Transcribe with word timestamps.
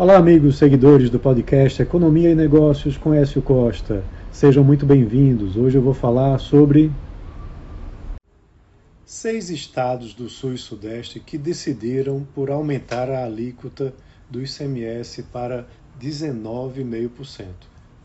Olá, 0.00 0.16
amigos 0.16 0.56
seguidores 0.56 1.10
do 1.10 1.18
podcast 1.18 1.82
Economia 1.82 2.30
e 2.30 2.34
Negócios 2.34 2.96
com 2.96 3.12
Écio 3.12 3.42
Costa. 3.42 4.02
Sejam 4.32 4.64
muito 4.64 4.86
bem-vindos. 4.86 5.58
Hoje 5.58 5.76
eu 5.76 5.82
vou 5.82 5.92
falar 5.92 6.38
sobre 6.38 6.90
seis 9.04 9.50
estados 9.50 10.14
do 10.14 10.26
Sul 10.30 10.54
e 10.54 10.56
Sudeste 10.56 11.20
que 11.20 11.36
decidiram 11.36 12.26
por 12.34 12.50
aumentar 12.50 13.10
a 13.10 13.26
alíquota 13.26 13.92
do 14.30 14.40
ICMS 14.40 15.24
para 15.24 15.66
19,5%. 16.00 17.44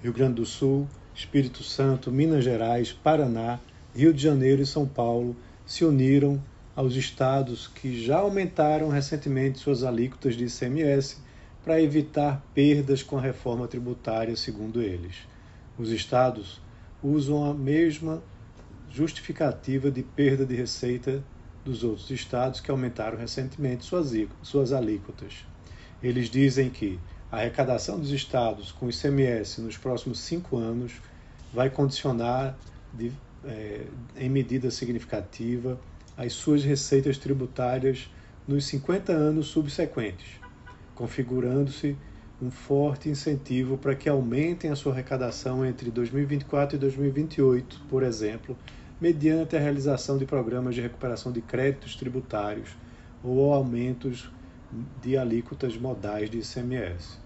Rio 0.03 0.11
Grande 0.11 0.33
do 0.33 0.45
Sul, 0.45 0.89
Espírito 1.15 1.63
Santo, 1.63 2.11
Minas 2.11 2.43
Gerais, 2.43 2.91
Paraná, 2.91 3.57
Rio 3.95 4.13
de 4.13 4.21
Janeiro 4.21 4.61
e 4.61 4.65
São 4.65 4.85
Paulo 4.85 5.33
se 5.65 5.85
uniram 5.85 6.43
aos 6.75 6.93
estados 6.97 7.69
que 7.69 8.03
já 8.03 8.17
aumentaram 8.17 8.89
recentemente 8.89 9.59
suas 9.59 9.81
alíquotas 9.81 10.35
de 10.35 10.43
ICMS 10.43 11.23
para 11.65 11.81
evitar 11.81 12.45
perdas 12.53 13.01
com 13.01 13.17
a 13.17 13.21
reforma 13.21 13.67
tributária, 13.67 14.35
segundo 14.35 14.83
eles. 14.83 15.15
Os 15.79 15.89
estados 15.89 16.61
usam 17.01 17.43
a 17.43 17.55
mesma 17.55 18.21
justificativa 18.91 19.89
de 19.89 20.03
perda 20.03 20.45
de 20.45 20.55
receita 20.55 21.23
dos 21.65 21.83
outros 21.83 22.11
estados 22.11 22.59
que 22.59 22.69
aumentaram 22.69 23.17
recentemente 23.17 23.83
suas, 23.83 24.13
suas 24.43 24.71
alíquotas. 24.71 25.43
Eles 26.03 26.29
dizem 26.29 26.69
que 26.69 26.99
a 27.31 27.37
arrecadação 27.37 27.99
dos 27.99 28.11
estados 28.11 28.71
com 28.71 28.87
ICMS 28.87 29.59
nos 29.59 29.75
próximos 29.75 30.19
cinco 30.19 30.57
anos 30.57 31.01
vai 31.51 31.71
condicionar 31.71 32.55
de, 32.93 33.11
é, 33.43 33.87
em 34.15 34.29
medida 34.29 34.69
significativa 34.69 35.79
as 36.15 36.31
suas 36.33 36.63
receitas 36.63 37.17
tributárias 37.17 38.07
nos 38.47 38.65
50 38.65 39.11
anos 39.11 39.47
subsequentes 39.47 40.44
configurando-se 40.95 41.95
um 42.41 42.49
forte 42.49 43.09
incentivo 43.09 43.77
para 43.77 43.95
que 43.95 44.09
aumentem 44.09 44.71
a 44.71 44.75
sua 44.75 44.93
arrecadação 44.93 45.65
entre 45.65 45.91
2024 45.91 46.75
e 46.75 46.79
2028, 46.79 47.81
por 47.87 48.03
exemplo, 48.03 48.57
mediante 48.99 49.55
a 49.55 49.59
realização 49.59 50.17
de 50.17 50.25
programas 50.25 50.75
de 50.75 50.81
recuperação 50.81 51.31
de 51.31 51.41
créditos 51.41 51.95
tributários 51.95 52.75
ou 53.23 53.53
aumentos 53.53 54.29
de 55.01 55.17
alíquotas 55.17 55.77
modais 55.77 56.29
de 56.29 56.39
ICMS. 56.39 57.19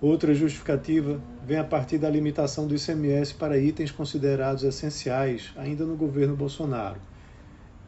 Outra 0.00 0.34
justificativa 0.34 1.20
vem 1.46 1.58
a 1.58 1.64
partir 1.64 1.96
da 1.96 2.10
limitação 2.10 2.66
do 2.66 2.74
ICMS 2.74 3.34
para 3.34 3.56
itens 3.56 3.90
considerados 3.90 4.64
essenciais 4.64 5.52
ainda 5.56 5.84
no 5.84 5.96
governo 5.96 6.34
Bolsonaro. 6.34 7.00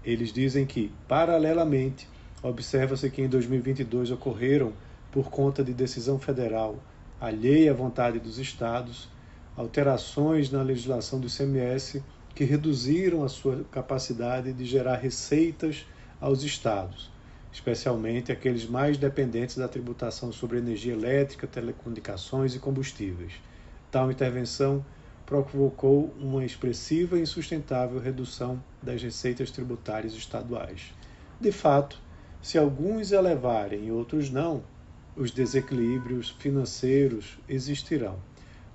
Eles 0.04 0.32
dizem 0.32 0.64
que, 0.64 0.92
paralelamente, 1.08 2.08
observa-se 2.42 3.10
que 3.10 3.22
em 3.22 3.28
2022 3.28 4.10
ocorreram 4.10 4.72
por 5.14 5.30
conta 5.30 5.62
de 5.62 5.72
decisão 5.72 6.18
federal 6.18 6.82
alheia 7.20 7.70
à 7.70 7.74
vontade 7.74 8.18
dos 8.18 8.36
estados, 8.36 9.08
alterações 9.56 10.50
na 10.50 10.60
legislação 10.60 11.20
do 11.20 11.28
ICMS 11.28 12.02
que 12.34 12.42
reduziram 12.42 13.22
a 13.22 13.28
sua 13.28 13.62
capacidade 13.70 14.52
de 14.52 14.64
gerar 14.64 14.96
receitas 14.96 15.86
aos 16.20 16.42
estados, 16.42 17.12
especialmente 17.52 18.32
aqueles 18.32 18.66
mais 18.66 18.98
dependentes 18.98 19.56
da 19.56 19.68
tributação 19.68 20.32
sobre 20.32 20.58
energia 20.58 20.94
elétrica, 20.94 21.46
telecomunicações 21.46 22.56
e 22.56 22.58
combustíveis. 22.58 23.34
Tal 23.92 24.10
intervenção 24.10 24.84
provocou 25.24 26.12
uma 26.18 26.44
expressiva 26.44 27.16
e 27.16 27.22
insustentável 27.22 28.00
redução 28.00 28.60
das 28.82 29.00
receitas 29.00 29.52
tributárias 29.52 30.14
estaduais. 30.14 30.92
De 31.40 31.52
fato, 31.52 32.02
se 32.42 32.58
alguns 32.58 33.12
elevarem 33.12 33.86
e 33.86 33.92
outros 33.92 34.28
não, 34.28 34.73
os 35.16 35.30
desequilíbrios 35.30 36.30
financeiros 36.30 37.38
existirão. 37.48 38.18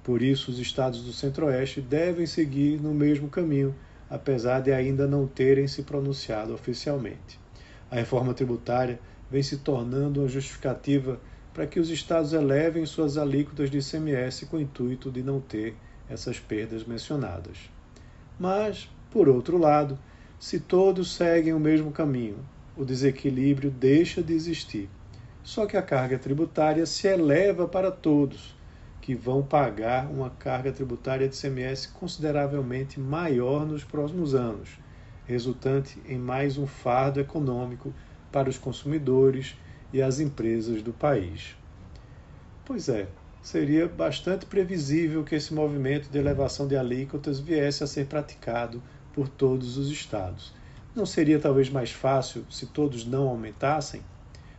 Por 0.01 0.21
isso, 0.21 0.49
os 0.49 0.57
estados 0.57 1.03
do 1.03 1.11
Centro-Oeste 1.11 1.81
devem 1.81 2.25
seguir 2.25 2.81
no 2.81 2.93
mesmo 2.93 3.27
caminho, 3.27 3.75
apesar 4.09 4.61
de 4.61 4.71
ainda 4.71 5.05
não 5.05 5.27
terem 5.27 5.67
se 5.67 5.83
pronunciado 5.83 6.53
oficialmente. 6.53 7.37
A 7.91 7.95
reforma 7.95 8.33
tributária 8.33 8.99
vem 9.29 9.43
se 9.43 9.57
tornando 9.57 10.21
uma 10.21 10.29
justificativa 10.29 11.19
para 11.53 11.67
que 11.67 11.79
os 11.79 11.89
estados 11.89 12.31
elevem 12.31 12.85
suas 12.85 13.17
alíquotas 13.17 13.69
de 13.69 13.79
ICMS 13.79 14.45
com 14.45 14.57
o 14.57 14.61
intuito 14.61 15.11
de 15.11 15.21
não 15.21 15.41
ter 15.41 15.75
essas 16.07 16.39
perdas 16.39 16.85
mencionadas. 16.85 17.69
Mas, 18.39 18.89
por 19.11 19.27
outro 19.27 19.57
lado, 19.57 19.99
se 20.39 20.57
todos 20.57 21.13
seguem 21.13 21.53
o 21.53 21.59
mesmo 21.59 21.91
caminho, 21.91 22.37
o 22.77 22.85
desequilíbrio 22.85 23.69
deixa 23.69 24.23
de 24.23 24.33
existir 24.33 24.89
só 25.43 25.65
que 25.65 25.77
a 25.77 25.81
carga 25.81 26.17
tributária 26.17 26.85
se 26.85 27.07
eleva 27.07 27.67
para 27.67 27.91
todos, 27.91 28.55
que 29.01 29.15
vão 29.15 29.41
pagar 29.41 30.07
uma 30.07 30.29
carga 30.29 30.71
tributária 30.71 31.27
de 31.27 31.35
CMS 31.35 31.87
consideravelmente 31.87 32.99
maior 32.99 33.65
nos 33.65 33.83
próximos 33.83 34.35
anos, 34.35 34.79
resultante 35.25 36.01
em 36.05 36.17
mais 36.17 36.57
um 36.57 36.67
fardo 36.67 37.19
econômico 37.19 37.93
para 38.31 38.49
os 38.49 38.57
consumidores 38.57 39.55
e 39.91 40.01
as 40.01 40.19
empresas 40.19 40.81
do 40.83 40.93
país. 40.93 41.55
Pois 42.65 42.87
é, 42.87 43.07
seria 43.41 43.87
bastante 43.87 44.45
previsível 44.45 45.23
que 45.23 45.35
esse 45.35 45.53
movimento 45.53 46.09
de 46.09 46.17
elevação 46.19 46.67
de 46.67 46.75
alíquotas 46.75 47.39
viesse 47.39 47.83
a 47.83 47.87
ser 47.87 48.05
praticado 48.05 48.81
por 49.13 49.27
todos 49.27 49.77
os 49.77 49.89
estados. 49.89 50.53
Não 50.95 51.05
seria 51.05 51.39
talvez 51.39 51.69
mais 51.69 51.91
fácil 51.91 52.45
se 52.49 52.67
todos 52.67 53.05
não 53.05 53.27
aumentassem? 53.27 54.03